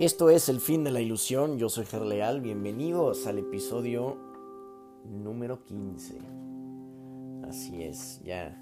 [0.00, 4.16] Esto es El fin de la ilusión, yo soy Gerleal, bienvenidos al episodio
[5.04, 6.18] número 15.
[7.48, 8.60] Así es, ya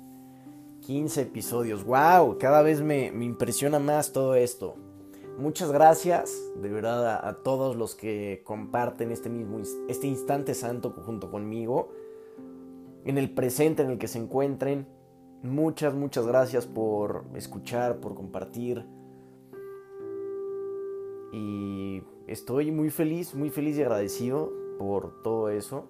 [0.82, 4.74] 15 episodios, wow, cada vez me, impresiona más todo esto.
[5.38, 10.90] Muchas gracias, de verdad, a, a, todos los que comparten este mismo este instante santo
[10.90, 11.94] junto conmigo,
[13.06, 14.86] en el presente en el que se encuentren.
[15.42, 18.84] Muchas, muchas gracias por escuchar, por compartir
[21.32, 25.88] y estoy muy feliz, muy feliz y agradecido por todo eso.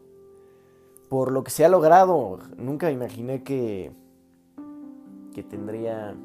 [1.08, 2.38] Por lo que se ha logrado.
[2.56, 3.92] Nunca imaginé que,
[5.34, 6.16] que tendría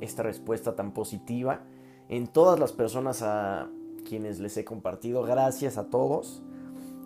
[0.00, 1.64] esta respuesta tan positiva
[2.08, 3.68] en todas las personas a
[4.08, 5.24] quienes les he compartido.
[5.24, 6.42] Gracias a todos,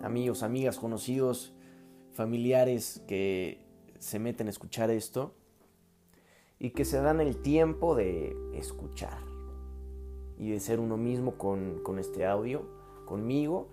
[0.03, 1.53] amigos, amigas, conocidos,
[2.13, 3.65] familiares que
[3.97, 5.33] se meten a escuchar esto
[6.59, 9.30] y que se dan el tiempo de escuchar
[10.41, 12.63] y de ser uno mismo con, este audio,
[13.05, 13.67] conmigo,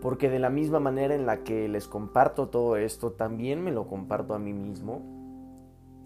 [0.00, 3.86] porque de la misma manera en la que les comparto todo esto, también me lo
[3.86, 5.02] comparto a mí mismo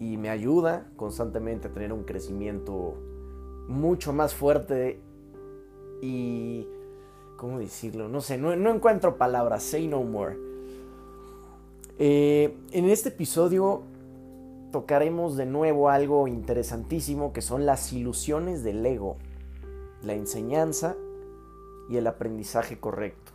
[0.01, 2.95] y me ayuda constantemente a tener un crecimiento
[3.69, 4.99] mucho más fuerte
[6.01, 6.67] y...
[7.37, 8.09] ¿Cómo decirlo?
[8.09, 10.35] No sé, no, encuentro palabras, say no more.
[11.99, 13.83] Eh, en este episodio
[14.71, 19.17] tocaremos de nuevo algo interesantísimo que son las ilusiones del ego
[20.03, 20.95] la enseñanza
[21.89, 23.31] y el aprendizaje correcto.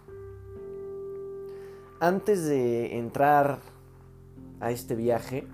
[2.00, 3.58] Antes de entrar
[4.60, 5.46] a este viaje,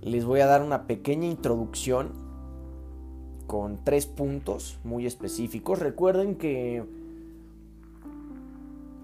[0.00, 2.10] les voy a dar una pequeña introducción
[3.46, 5.78] con tres puntos muy específicos.
[5.78, 6.84] Recuerden que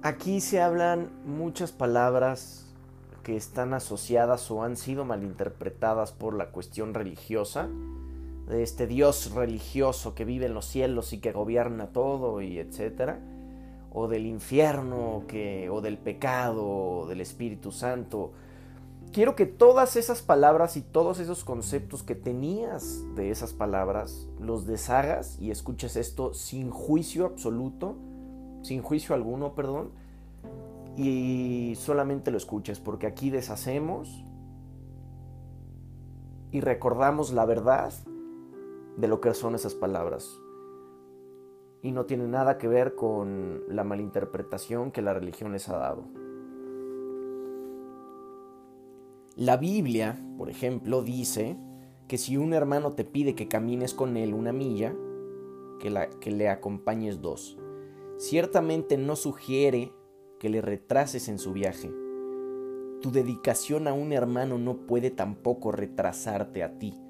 [0.02, 2.66] aquí se hablan muchas palabras
[3.22, 7.68] que están asociadas o han sido malinterpretadas por la cuestión religiosa
[8.50, 13.20] este Dios religioso que vive en los cielos y que gobierna todo y etcétera,
[13.92, 18.32] o del infierno que, o del pecado, o del Espíritu Santo.
[19.12, 24.66] Quiero que todas esas palabras y todos esos conceptos que tenías de esas palabras los
[24.66, 27.96] deshagas y escuches esto sin juicio absoluto,
[28.62, 29.90] sin juicio alguno, perdón,
[30.96, 34.24] y solamente lo escuches, porque aquí deshacemos
[36.50, 37.92] y recordamos la verdad
[38.98, 40.40] de lo que son esas palabras.
[41.82, 46.04] Y no tiene nada que ver con la malinterpretación que la religión les ha dado.
[49.36, 51.56] La Biblia, por ejemplo, dice
[52.08, 54.96] que si un hermano te pide que camines con él una milla,
[55.78, 57.56] que, la, que le acompañes dos.
[58.16, 59.92] Ciertamente no sugiere
[60.40, 61.88] que le retrases en su viaje.
[63.00, 67.00] Tu dedicación a un hermano no puede tampoco retrasarte a ti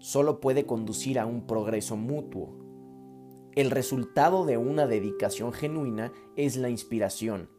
[0.00, 2.56] solo puede conducir a un progreso mutuo.
[3.54, 7.50] El resultado de una dedicación genuina es la inspiración,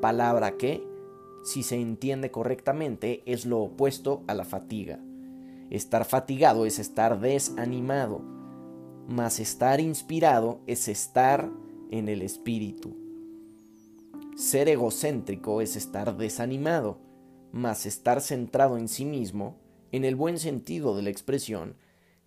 [0.00, 0.86] palabra que,
[1.44, 5.00] si se entiende correctamente, es lo opuesto a la fatiga.
[5.70, 8.22] Estar fatigado es estar desanimado,
[9.06, 11.50] mas estar inspirado es estar
[11.90, 12.96] en el espíritu.
[14.36, 16.98] Ser egocéntrico es estar desanimado,
[17.52, 21.74] mas estar centrado en sí mismo en el buen sentido de la expresión,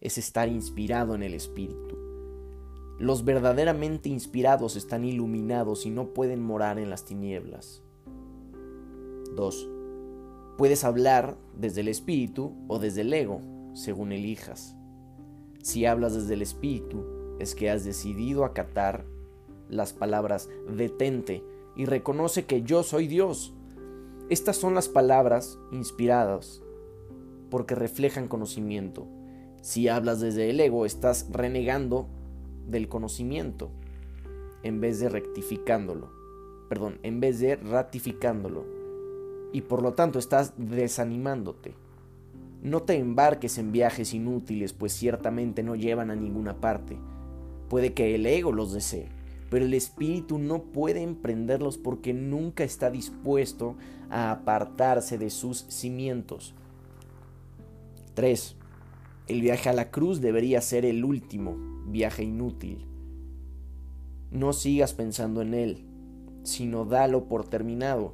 [0.01, 1.97] es estar inspirado en el Espíritu.
[2.97, 7.83] Los verdaderamente inspirados están iluminados y no pueden morar en las tinieblas.
[9.35, 9.69] 2.
[10.57, 13.41] Puedes hablar desde el Espíritu o desde el ego,
[13.73, 14.75] según elijas.
[15.63, 17.05] Si hablas desde el Espíritu,
[17.39, 19.05] es que has decidido acatar
[19.69, 21.43] las palabras detente
[21.75, 23.53] y reconoce que yo soy Dios.
[24.29, 26.61] Estas son las palabras inspiradas
[27.51, 29.07] porque reflejan conocimiento.
[29.62, 32.07] Si hablas desde el ego, estás renegando
[32.67, 33.69] del conocimiento
[34.63, 36.09] en vez de rectificándolo.
[36.69, 38.66] Perdón, en vez de ratificándolo.
[39.53, 41.73] Y por lo tanto estás desanimándote.
[42.63, 46.97] No te embarques en viajes inútiles, pues ciertamente no llevan a ninguna parte.
[47.70, 49.09] Puede que el ego los desee,
[49.49, 53.75] pero el espíritu no puede emprenderlos porque nunca está dispuesto
[54.09, 56.53] a apartarse de sus cimientos.
[58.13, 58.55] 3.
[59.28, 61.55] El viaje a la cruz debería ser el último
[61.85, 62.85] viaje inútil.
[64.29, 65.85] No sigas pensando en él,
[66.43, 68.13] sino dalo por terminado.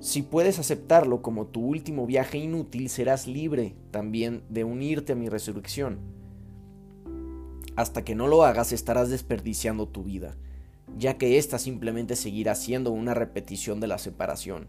[0.00, 5.28] Si puedes aceptarlo como tu último viaje inútil, serás libre también de unirte a mi
[5.28, 5.98] resurrección.
[7.74, 10.36] Hasta que no lo hagas estarás desperdiciando tu vida,
[10.96, 14.66] ya que ésta simplemente seguirá siendo una repetición de la separación,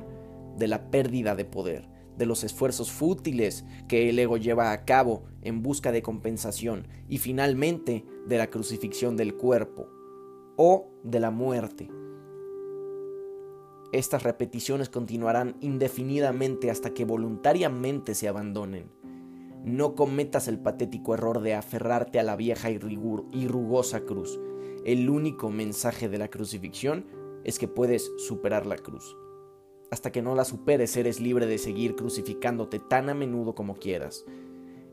[0.58, 5.24] de la pérdida de poder, de los esfuerzos fútiles que el ego lleva a cabo
[5.42, 9.88] en busca de compensación y finalmente de la crucifixión del cuerpo
[10.58, 11.90] o de la muerte.
[13.92, 18.92] Estas repeticiones continuarán indefinidamente hasta que voluntariamente se abandonen.
[19.64, 22.78] No cometas el patético error de aferrarte a la vieja y,
[23.48, 24.40] rugosa cruz.
[24.84, 27.06] El único mensaje de la crucifixión
[27.44, 29.16] es que puedes superar la cruz.
[29.92, 34.26] Hasta que no la superes, eres libre de seguir crucificándote tan a menudo como quieras.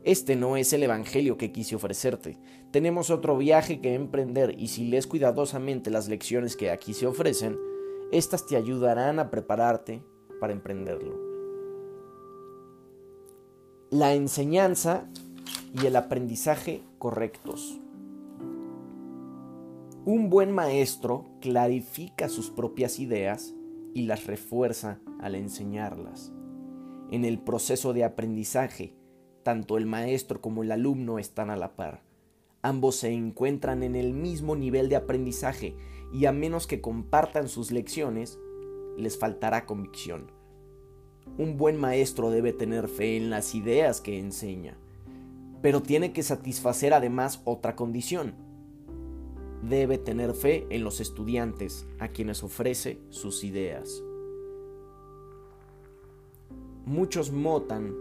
[0.03, 2.37] Este no es el Evangelio que quise ofrecerte.
[2.71, 7.57] Tenemos otro viaje que emprender y si lees cuidadosamente las lecciones que aquí se ofrecen,
[8.11, 10.03] éstas te ayudarán a prepararte
[10.41, 11.17] para emprenderlo.
[13.89, 15.09] La enseñanza
[15.81, 17.79] y el aprendizaje correctos.
[20.05, 23.55] Un buen maestro clarifica sus propias ideas
[23.93, 26.31] y las refuerza al enseñarlas.
[27.11, 28.95] En el proceso de aprendizaje,
[29.43, 32.01] tanto el maestro como el alumno están a la par.
[32.61, 35.75] Ambos se encuentran en el mismo nivel de aprendizaje
[36.13, 38.39] y a menos que compartan sus lecciones,
[38.97, 40.31] les faltará convicción.
[41.37, 44.77] Un buen maestro debe tener fe en las ideas que enseña,
[45.61, 48.35] pero tiene que satisfacer además otra condición.
[49.69, 54.03] Debe tener fe en los estudiantes a quienes ofrece sus ideas.
[56.85, 57.95] Muchos motan,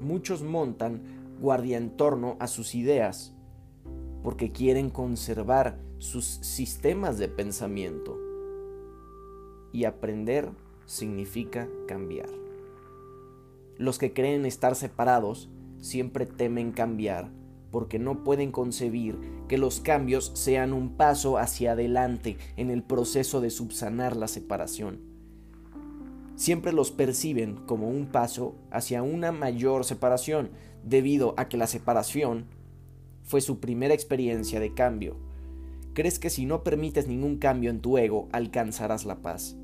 [0.00, 1.02] muchos montan
[1.38, 3.34] guardia en torno a sus ideas,
[4.22, 8.18] porque quieren conservar sus sistemas de pensamiento.
[9.70, 10.48] Y aprender
[10.86, 12.30] significa cambiar.
[13.76, 17.30] Los que creen estar separados siempre temen cambiar
[17.76, 19.18] porque no pueden concebir
[19.48, 25.02] que los cambios sean un paso hacia adelante en el proceso de subsanar la separación.
[26.36, 30.48] Siempre los perciben como un paso hacia una mayor separación,
[30.84, 32.46] debido a que la separación
[33.24, 35.18] fue su primera experiencia de cambio.
[35.92, 39.54] Crees que si no permites ningún cambio en tu ego, alcanzarás la paz.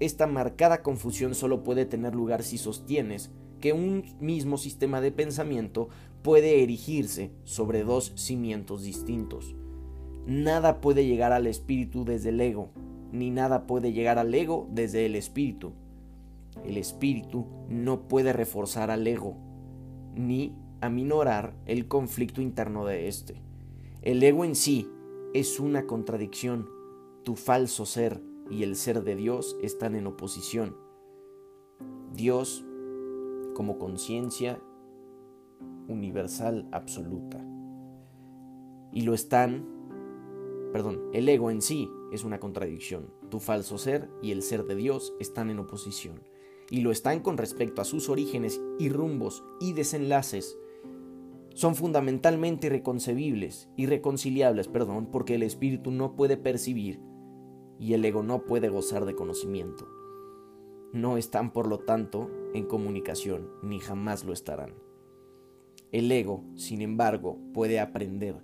[0.00, 3.30] Esta marcada confusión solo puede tener lugar si sostienes
[3.60, 5.88] que un mismo sistema de pensamiento
[6.24, 9.54] puede erigirse sobre dos cimientos distintos.
[10.26, 12.70] Nada puede llegar al espíritu desde el ego,
[13.12, 15.72] ni nada puede llegar al ego desde el espíritu.
[16.64, 19.36] El espíritu no puede reforzar al ego,
[20.14, 23.34] ni aminorar el conflicto interno de éste.
[24.00, 24.88] El ego en sí
[25.34, 26.70] es una contradicción.
[27.22, 30.74] Tu falso ser y el ser de Dios están en oposición.
[32.14, 32.64] Dios
[33.54, 34.58] como conciencia
[35.88, 37.44] universal absoluta.
[38.92, 39.66] Y lo están,
[40.72, 43.12] perdón, el ego en sí es una contradicción.
[43.30, 46.22] Tu falso ser y el ser de Dios están en oposición.
[46.70, 50.56] Y lo están con respecto a sus orígenes y rumbos y desenlaces
[51.54, 57.00] son fundamentalmente irreconcebibles, irreconciliables, perdón, porque el espíritu no puede percibir
[57.78, 59.88] y el ego no puede gozar de conocimiento.
[60.92, 64.74] No están, por lo tanto, en comunicación, ni jamás lo estarán.
[65.94, 68.36] El ego, sin embargo, puede aprender,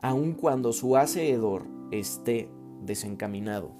[0.00, 2.48] aun cuando su hacedor esté
[2.82, 3.72] desencaminado.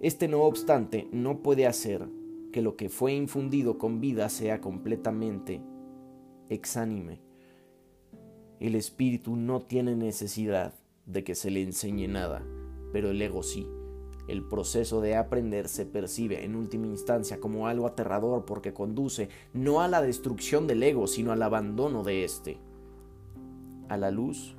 [0.00, 2.06] Este, no obstante, no puede hacer
[2.52, 5.62] que lo que fue infundido con vida sea completamente
[6.48, 7.24] exánime
[8.60, 10.74] el espíritu no tiene necesidad
[11.06, 12.42] de que se le enseñe nada,
[12.92, 13.66] pero el ego sí.
[14.26, 19.82] El proceso de aprender se percibe en última instancia como algo aterrador porque conduce no
[19.82, 22.58] a la destrucción del ego, sino al abandono de éste,
[23.88, 24.56] a la luz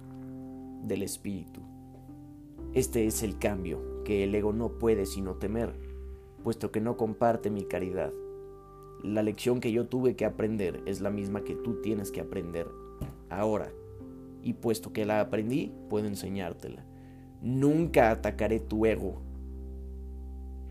[0.84, 1.62] del espíritu.
[2.74, 5.74] Este es el cambio que el ego no puede sino temer,
[6.44, 8.14] puesto que no comparte mi caridad.
[9.04, 12.68] La lección que yo tuve que aprender es la misma que tú tienes que aprender
[13.30, 13.72] ahora
[14.44, 16.86] y puesto que la aprendí, puedo enseñártela.
[17.42, 19.22] Nunca atacaré tu ego.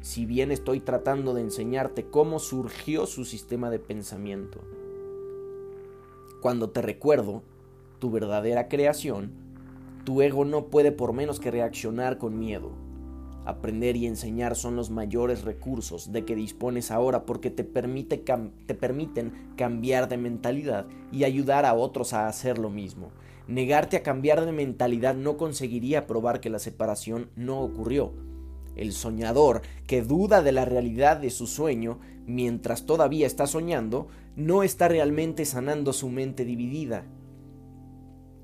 [0.04, 4.60] Si bien estoy tratando de enseñarte cómo surgió su sistema de pensamiento.
[6.42, 7.42] Cuando te recuerdo
[8.00, 9.32] tu verdadera creación,
[10.04, 12.72] tu ego no puede por menos que reaccionar con miedo.
[13.46, 18.74] Aprender y enseñar son los mayores recursos de que dispones ahora porque te, permite te
[18.74, 23.08] permiten cambiar de mentalidad y ayudar a otros a hacer lo mismo.
[23.48, 28.12] Negarte a cambiar de mentalidad no conseguiría probar que la separación no ocurrió.
[28.76, 34.62] El soñador que duda de la realidad de su sueño mientras todavía está soñando, no
[34.62, 37.04] está realmente sanando su mente dividida.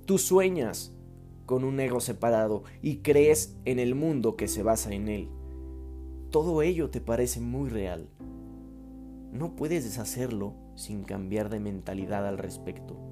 [0.07, 0.93] Tú sueñas
[1.47, 5.29] con un ego separado y crees en el mundo que se basa en él.
[6.31, 8.09] Todo ello te parece muy real.
[9.33, 13.10] no puedes deshacerlo sin cambiar de mentalidad al respecto.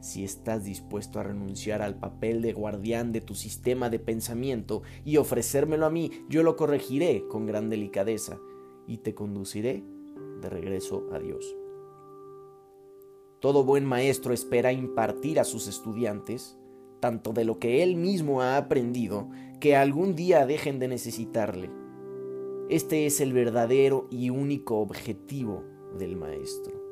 [0.00, 5.16] Si estás dispuesto a renunciar al papel de guardián de tu sistema de pensamiento y
[5.16, 8.38] ofrecérmelo a mí, yo lo corregiré con gran delicadeza
[8.86, 9.82] y te conduciré
[10.40, 11.56] de regreso a Dios.
[13.40, 16.56] Todo buen maestro espera impartir a sus estudiantes
[17.00, 19.28] tanto de lo que él mismo ha aprendido
[19.60, 21.70] que algún día dejen de necesitarle.
[22.68, 25.62] Este es el verdadero y único objetivo
[25.98, 26.85] del maestro.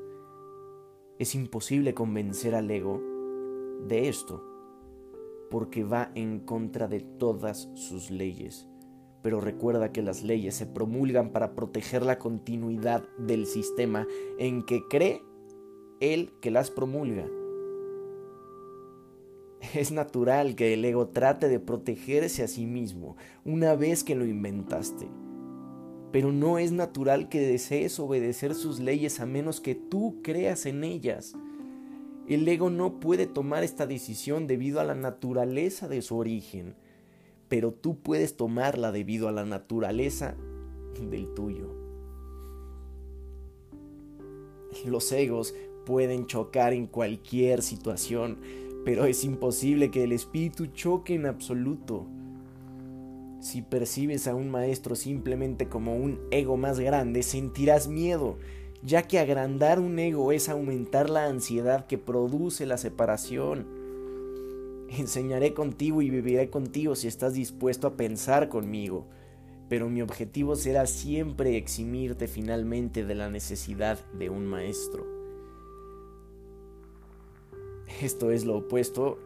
[1.19, 3.01] Es imposible convencer al ego
[3.87, 4.43] de esto,
[5.49, 8.69] porque va en contra de todas sus leyes.
[9.23, 14.83] Pero recuerda que las leyes se promulgan para proteger la continuidad del sistema en que
[14.91, 15.23] cree
[16.01, 17.27] él que las promulga.
[19.73, 24.27] Es natural que el ego trate de protegerse a sí mismo una vez que lo
[24.27, 25.09] inventaste
[26.15, 30.85] pero no es natural que desees obedecer sus leyes a menos que tú creas en
[30.85, 31.35] ellas.
[32.29, 36.77] El ego no puede tomar esta decisión debido a la naturaleza de su origen,
[37.49, 40.37] pero tú puedes tomarla debido a la naturaleza
[41.01, 41.75] del tuyo.
[44.87, 45.53] Los egos
[45.85, 48.39] pueden chocar en cualquier situación,
[48.85, 52.07] pero es imposible que el espíritu choque en absoluto.
[53.45, 58.39] Si percibes a un maestro simplemente como un ego más grande, sentirás miedo,
[58.83, 63.67] ya que agrandar un ego es aumentar la ansiedad que produce la separación.
[64.89, 69.05] Enseñaré contigo y viviré contigo si estás dispuesto a pensar conmigo,
[69.69, 75.05] pero mi objetivo será siempre eximirte finalmente de la necesidad de un maestro.
[78.01, 79.19] Esto es lo opuesto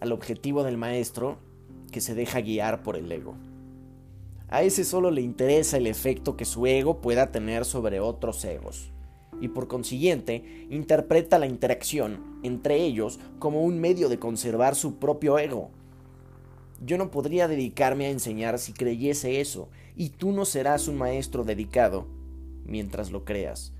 [0.00, 1.38] al objetivo del maestro
[1.92, 3.36] que se deja guiar por el ego.
[4.48, 8.90] A ese solo le interesa el efecto que su ego pueda tener sobre otros egos,
[9.40, 15.38] y por consiguiente interpreta la interacción entre ellos como un medio de conservar su propio
[15.38, 15.70] ego.
[16.84, 21.44] Yo no podría dedicarme a enseñar si creyese eso, y tú no serás un maestro
[21.44, 22.06] dedicado
[22.66, 23.72] mientras lo creas.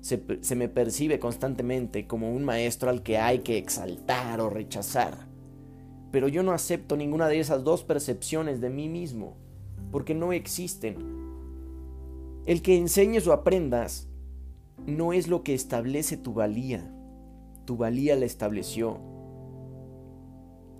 [0.00, 5.29] Se, se, me percibe constantemente como un maestro al que hay que exaltar o rechazar
[6.10, 9.36] pero yo no acepto ninguna de esas dos percepciones de mí mismo,
[9.90, 10.96] porque no existen.
[12.46, 14.08] El que enseñes o aprendas
[14.86, 16.92] no es lo que establece tu valía.
[17.64, 18.98] Tu valía la estableció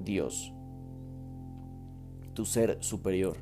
[0.02, 0.52] Dios,
[2.34, 3.36] tu ser superior.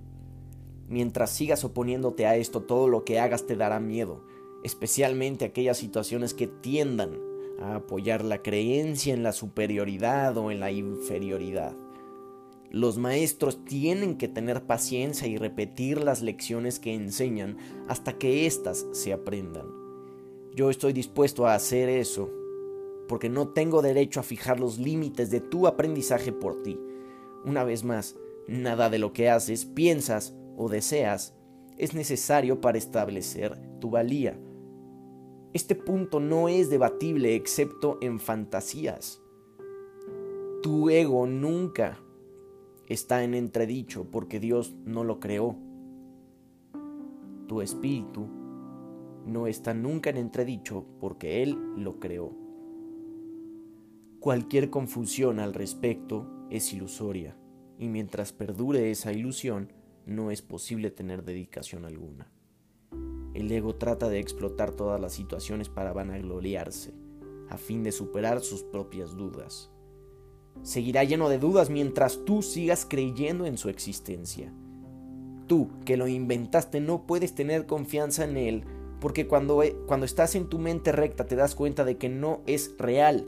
[0.89, 4.25] Mientras sigas oponiéndote a esto, todo lo que hagas te dará miedo,
[4.65, 7.28] especialmente aquellas situaciones que tiendan
[7.61, 11.77] a apoyar la creencia en la superioridad o en la inferioridad.
[12.71, 17.57] Los maestros tienen que tener paciencia y repetir las lecciones que enseñan
[17.89, 19.67] hasta que éstas se aprendan.
[20.55, 22.31] Yo estoy dispuesto a hacer eso
[23.09, 26.79] porque no tengo derecho a fijar los límites de tu aprendizaje por ti.
[27.45, 31.35] Una vez más, nada de lo que haces, piensas o deseas
[31.79, 34.39] es necesario para establecer tu valía.
[35.59, 39.21] Este punto no es debatible excepto en fantasías.
[40.63, 41.99] Tu ego nunca
[42.87, 45.57] está en entredicho porque Dios no lo creó.
[47.49, 48.29] Tu espíritu
[49.27, 52.31] no está nunca en entredicho porque Él lo creó.
[54.21, 57.37] Cualquier confusión al respecto es ilusoria
[57.81, 59.73] y mientras perdure esa ilusión
[60.07, 62.31] no es posible tener dedicación alguna.
[63.39, 66.93] El ego trata de explotar todas las situaciones para vanagloriarse,
[67.49, 69.71] a fin de superar sus propias dudas.
[70.65, 74.53] Seguirá lleno de dudas mientras tú sigas creyendo en su existencia.
[75.47, 78.65] Tú, que lo inventaste, no puedes tener confianza en él,
[79.01, 82.41] porque cuando, e, cuando estás en tu mente recta te das cuenta de que no
[82.49, 83.25] es real.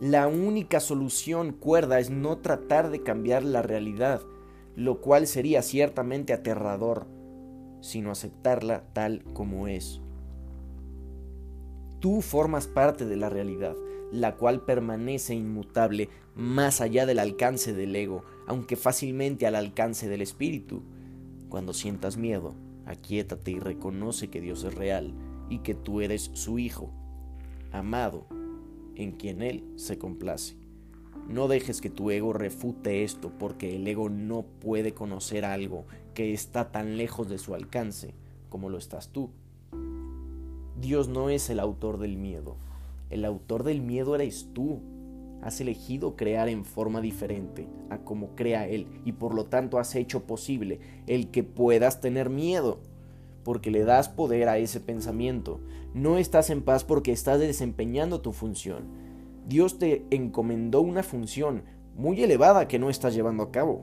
[0.00, 4.20] La única solución cuerda es no tratar de cambiar la realidad,
[4.74, 7.06] lo cual sería ciertamente aterrador
[7.82, 10.00] sino aceptarla tal como es.
[12.00, 13.76] Tú formas parte de la realidad,
[14.10, 20.22] la cual permanece inmutable más allá del alcance del ego, aunque fácilmente al alcance del
[20.22, 20.82] espíritu.
[21.48, 22.54] Cuando sientas miedo,
[22.86, 25.12] aquíétate y reconoce que Dios es real
[25.50, 26.90] y que tú eres su hijo,
[27.72, 28.26] amado,
[28.94, 30.56] en quien Él se complace.
[31.28, 36.32] No dejes que tu ego refute esto porque el ego no puede conocer algo que
[36.32, 38.14] está tan lejos de su alcance
[38.48, 39.30] como lo estás tú.
[40.80, 42.56] Dios no es el autor del miedo.
[43.08, 44.80] El autor del miedo eres tú.
[45.42, 49.94] Has elegido crear en forma diferente a como crea Él y por lo tanto has
[49.94, 52.80] hecho posible el que puedas tener miedo.
[53.44, 55.60] porque le das poder a ese pensamiento.
[55.94, 58.84] No estás en paz porque estás desempeñando tu función.
[59.48, 61.64] Dios te encomendó una función
[61.96, 63.82] muy elevada que no estás llevando a cabo.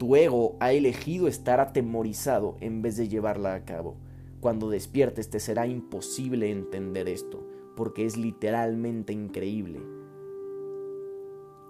[0.00, 3.96] Tu ego ha elegido estar atemorizado en vez de llevarla a cabo.
[4.40, 9.78] Cuando despiertes te será imposible entender esto, porque es literalmente increíble.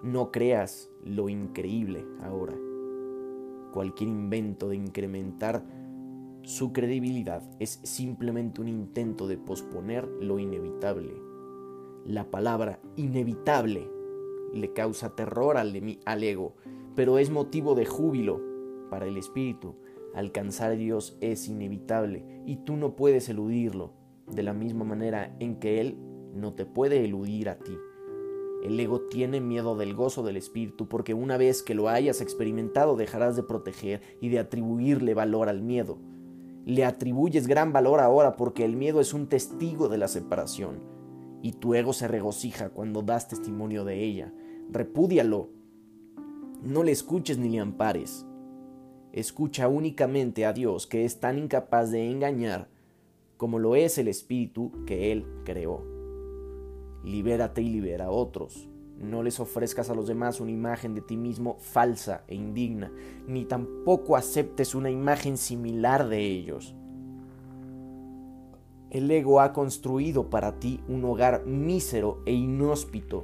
[0.01, 2.55] No creas lo increíble ahora.
[3.73, 5.65] Cualquier invento de incrementar
[6.43, 11.21] su credibilidad es simplemente un intento de posponer lo inevitable.
[12.05, 13.89] La palabra inevitable
[14.53, 16.55] le causa terror al, al, ego,
[16.95, 18.41] pero es motivo de júbilo
[18.89, 19.75] para el espíritu.
[20.13, 23.93] Alcanzar a Dios es inevitable y tú no puedes eludirlo,
[24.27, 25.97] de la misma manera en que Él
[26.33, 27.77] no te puede eludir a ti.
[28.63, 32.95] El ego tiene miedo del gozo del espíritu porque una vez que lo hayas experimentado
[32.95, 35.97] dejarás de proteger y de atribuirle valor al miedo.
[36.65, 40.79] Le atribuyes gran valor ahora porque el miedo es un testigo de la separación
[41.41, 44.33] y tu ego se regocija cuando das testimonio de ella.
[44.69, 45.49] Repúdialo.
[46.61, 48.25] No le escuches ni le ampares.
[49.13, 52.69] Escucha únicamente a Dios que es tan incapaz de engañar
[53.35, 55.83] como lo es el espíritu que Él creó.
[57.03, 58.69] Libérate y libera a otros.
[58.99, 62.91] No les ofrezcas a los demás una imagen de ti mismo falsa e indigna,
[63.27, 66.75] ni tampoco aceptes una imagen similar de ellos.
[68.91, 73.23] El ego ha construido para ti un hogar mísero e inhóspito,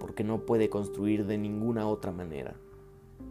[0.00, 2.56] porque no puede construir de ninguna otra manera.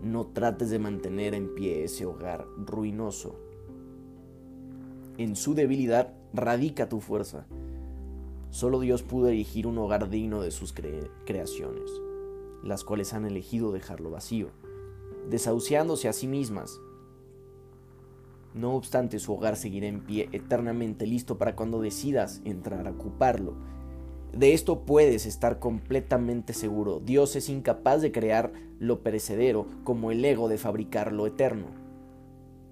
[0.01, 3.35] No trates de mantener en pie ese hogar ruinoso.
[5.17, 7.45] En su debilidad radica tu fuerza.
[8.51, 10.73] Solo Dios pudo erigir un hogar digno de sus
[11.25, 11.91] creaciones,
[12.63, 14.49] las cuales han elegido dejarlo vacío,
[15.29, 16.79] desahuciándose a sí mismas.
[18.53, 23.53] No obstante, su hogar seguirá en pie eternamente listo para cuando decidas entrar a ocuparlo.
[24.33, 26.99] De esto puedes estar completamente seguro.
[26.99, 31.67] Dios es incapaz de crear lo perecedero como el ego de fabricar lo eterno.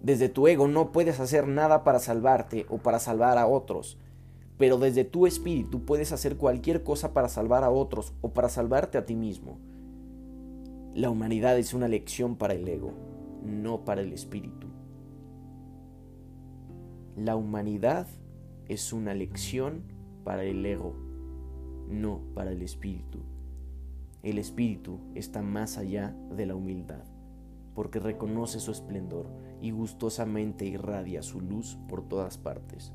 [0.01, 3.97] Desde tu ego no puedes hacer nada para salvarte o para salvar a otros
[4.57, 8.97] pero desde tu espíritu puedes hacer cualquier cosa para salvar a otros o para salvarte
[8.97, 9.59] a ti mismo.
[10.95, 12.91] La humanidad es una lección para el ego,
[13.43, 14.67] no para el espíritu.
[17.15, 18.07] La humanidad
[18.67, 19.83] es una lección
[20.23, 20.95] para el ego,
[21.89, 23.19] no para el espíritu.
[24.23, 27.03] El espíritu está más allá de la humildad,
[27.75, 29.27] porque reconoce su esplendor
[29.61, 32.93] y gustosamente irradia su luz por todas partes.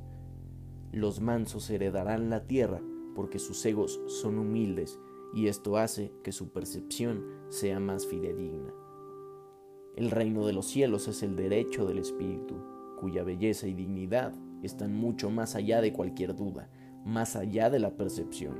[0.93, 2.81] Los mansos heredarán la tierra
[3.15, 4.99] porque sus egos son humildes
[5.35, 8.73] y esto hace que su percepción sea más fidedigna.
[9.97, 12.57] El reino de los cielos es el derecho del Espíritu,
[12.99, 16.71] cuya belleza y dignidad están mucho más allá de cualquier duda,
[17.05, 18.57] más allá de la percepción,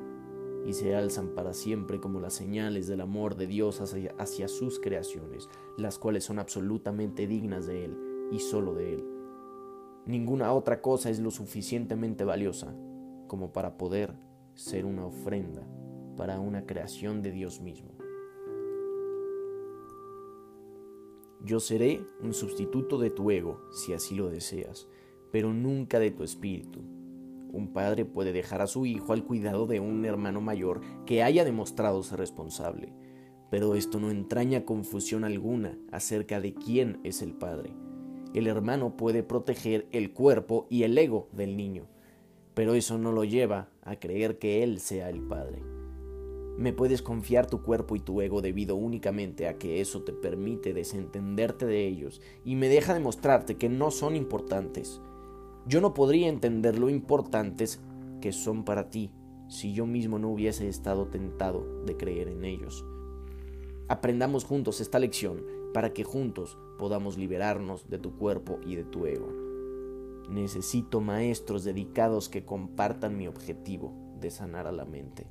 [0.65, 5.49] y se alzan para siempre como las señales del amor de Dios hacia, sus creaciones,
[5.77, 7.97] las cuales son absolutamente dignas de Él
[8.31, 9.05] y solo de Él.
[10.07, 12.75] Ninguna otra cosa es lo suficientemente valiosa
[13.29, 14.15] como para poder
[14.55, 15.67] ser una ofrenda
[16.17, 17.93] para una creación de Dios mismo.
[21.45, 24.87] Yo seré un sustituto de tu ego, si así lo deseas,
[25.33, 26.83] pero nunca de tu espíritu.
[27.53, 31.45] Un padre puede dejar a su hijo al cuidado de un hermano mayor que haya
[31.45, 32.93] demostrado ser responsable,
[33.51, 37.73] pero esto no entraña confusión alguna acerca de quién es el padre
[38.35, 41.87] el hermano puede proteger el cuerpo y el ego del niño,
[42.55, 45.63] pero eso no lo lleva a creer que él sea el padre.
[46.57, 50.73] Me puedes confiar tu cuerpo y tu ego debido únicamente a que eso te permite
[50.73, 55.01] desentenderte de ellos y me deja demostrarte que no son importantes.
[55.67, 57.81] Yo no podría entender lo importantes
[58.21, 59.11] que son para ti
[59.49, 62.85] si yo mismo no hubiese estado tentado de creer en ellos.
[63.89, 65.45] Aprendamos juntos esta lección
[65.75, 69.29] para que juntos podamos liberarnos de tu cuerpo y de tu ego.
[70.31, 75.27] Necesito maestros dedicados que compartan mi objetivo de sanar a la mente.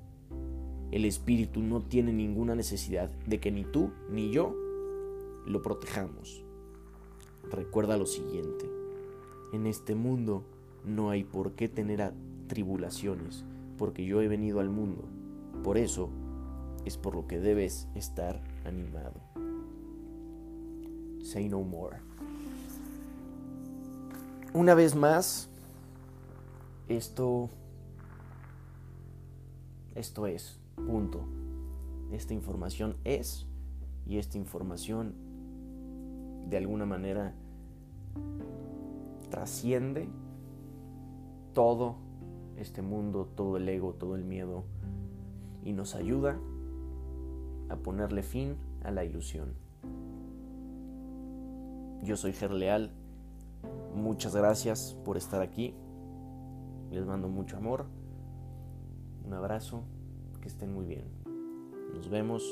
[0.91, 4.55] El espíritu no tiene ninguna necesidad de que ni tú ni yo
[5.45, 6.43] lo protejamos.
[7.49, 8.69] Recuerda lo siguiente,
[9.51, 10.43] en este mundo
[10.85, 12.13] no hay por qué tener
[12.47, 13.45] tribulaciones,
[13.77, 15.03] porque yo he venido al mundo.
[15.63, 16.09] Por eso
[16.85, 19.19] es por lo que debes estar animado.
[21.23, 21.97] Say no more.
[24.53, 25.49] Una vez más,
[26.89, 27.49] esto,
[29.95, 31.23] esto es, punto.
[32.11, 33.45] Esta información es
[34.05, 35.13] y esta información
[36.49, 37.33] de alguna manera
[39.31, 40.07] trasciende
[41.53, 41.95] todo
[42.57, 44.65] este mundo, todo el ego, todo el miedo
[45.63, 46.37] y nos ayuda
[47.69, 49.53] a ponerle fin a la ilusión.
[52.03, 52.91] Yo soy Gerleal,
[53.95, 55.73] muchas gracias por estar aquí,
[56.91, 57.85] les mando mucho amor,
[59.25, 59.83] un abrazo,
[60.41, 61.05] que estén muy bien.
[61.93, 62.43] Nos vemos